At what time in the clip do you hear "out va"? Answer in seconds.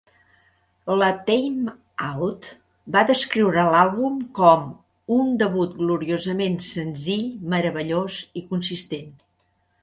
2.05-3.03